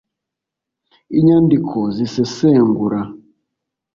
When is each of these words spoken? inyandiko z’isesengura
inyandiko 1.19 1.77
z’isesengura 1.95 2.99